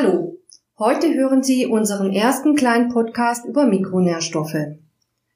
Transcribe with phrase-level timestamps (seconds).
[0.00, 0.38] Hallo,
[0.78, 4.56] heute hören Sie unseren ersten kleinen Podcast über Mikronährstoffe.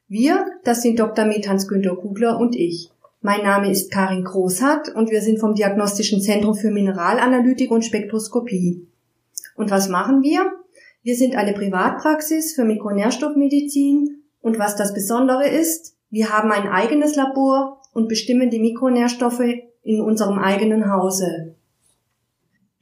[0.09, 1.27] Wir, das sind Dr.
[1.27, 2.91] Med Hans-Günter Kugler und ich.
[3.21, 8.87] Mein Name ist Karin Großhardt und wir sind vom Diagnostischen Zentrum für Mineralanalytik und Spektroskopie.
[9.55, 10.51] Und was machen wir?
[11.03, 17.17] Wir sind eine Privatpraxis für Mikronährstoffmedizin und was das Besondere ist, wir haben ein eigenes
[17.17, 19.45] Labor und bestimmen die Mikronährstoffe
[19.83, 21.55] in unserem eigenen Hause.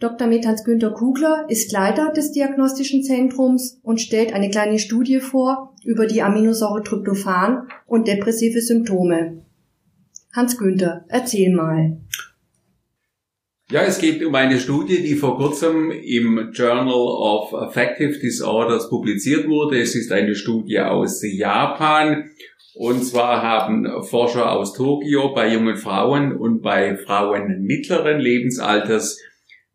[0.03, 0.27] Dr.
[0.27, 6.07] Metans Günter Kugler ist Leiter des Diagnostischen Zentrums und stellt eine kleine Studie vor über
[6.07, 9.45] die Aminosäure Tryptophan und depressive Symptome.
[10.35, 11.99] Hans Günther, erzähl mal.
[13.71, 19.47] Ja, es geht um eine Studie, die vor kurzem im Journal of Affective Disorders publiziert
[19.47, 19.81] wurde.
[19.81, 22.29] Es ist eine Studie aus Japan.
[22.75, 29.21] Und zwar haben Forscher aus Tokio bei jungen Frauen und bei Frauen mittleren Lebensalters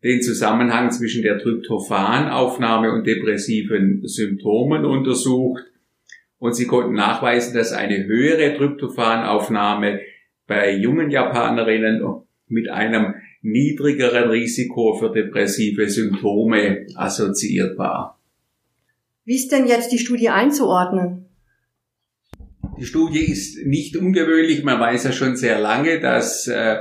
[0.02, 5.64] den Zusammenhang zwischen der Tryptophanaufnahme und depressiven Symptomen untersucht
[6.38, 10.00] und sie konnten nachweisen, dass eine höhere Tryptophanaufnahme
[10.46, 12.02] bei jungen Japanerinnen
[12.46, 18.18] mit einem niedrigeren Risiko für depressive Symptome assoziiert war.
[19.24, 21.26] Wie ist denn jetzt die Studie einzuordnen?
[22.78, 24.62] Die Studie ist nicht ungewöhnlich.
[24.62, 26.76] Man weiß ja schon sehr lange, dass äh,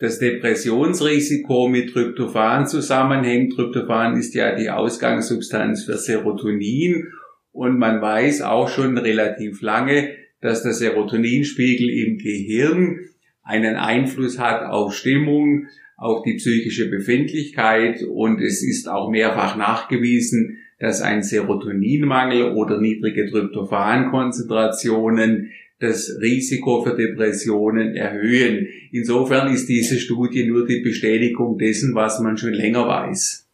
[0.00, 3.54] das Depressionsrisiko mit Tryptophan zusammenhängt.
[3.54, 7.12] Tryptophan ist ja die Ausgangssubstanz für Serotonin
[7.52, 13.00] und man weiß auch schon relativ lange, dass der Serotoninspiegel im Gehirn
[13.42, 15.66] einen Einfluss hat auf Stimmung,
[15.98, 23.30] auf die psychische Befindlichkeit und es ist auch mehrfach nachgewiesen, dass ein Serotoninmangel oder niedrige
[23.30, 28.68] Tryptophankonzentrationen das Risiko für Depressionen erhöhen.
[28.92, 33.46] Insofern ist diese Studie nur die Bestätigung dessen, was man schon länger weiß.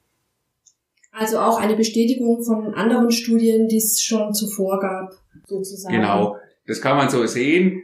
[1.12, 5.14] Also auch eine Bestätigung von anderen Studien, die es schon zuvor gab,
[5.46, 5.94] sozusagen.
[5.94, 7.82] Genau, das kann man so sehen.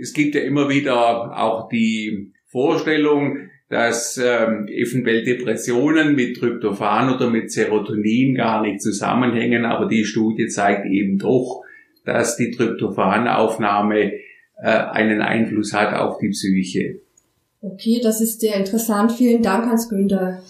[0.00, 7.30] Es gibt ja immer wieder auch die Vorstellung, dass ähm, eventuell Depressionen mit Tryptophan oder
[7.30, 11.62] mit Serotonin gar nicht zusammenhängen, aber die Studie zeigt eben doch,
[12.08, 14.20] dass die Tryptophanaufnahme äh,
[14.62, 17.00] einen Einfluss hat auf die Psyche.
[17.60, 19.12] Okay, das ist sehr interessant.
[19.12, 20.42] Vielen Dank, Hans Günther.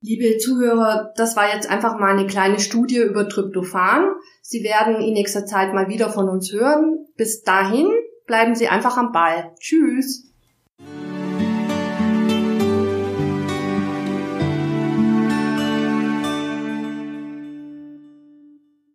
[0.00, 4.04] Liebe Zuhörer, das war jetzt einfach mal eine kleine Studie über Tryptophan.
[4.40, 7.06] Sie werden in nächster Zeit mal wieder von uns hören.
[7.16, 7.88] Bis dahin
[8.26, 9.52] bleiben Sie einfach am Ball.
[9.58, 10.32] Tschüss.